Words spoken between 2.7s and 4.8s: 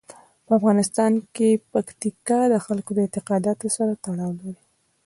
د اعتقاداتو سره تړاو لري.